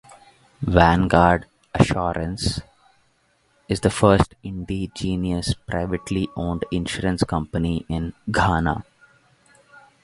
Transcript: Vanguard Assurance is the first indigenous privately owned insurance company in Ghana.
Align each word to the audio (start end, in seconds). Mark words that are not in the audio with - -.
Vanguard 0.63 1.45
Assurance 1.75 2.59
is 3.69 3.81
the 3.81 3.91
first 3.91 4.33
indigenous 4.41 5.53
privately 5.53 6.27
owned 6.35 6.63
insurance 6.71 7.21
company 7.23 7.85
in 7.87 8.11
Ghana. 8.31 8.83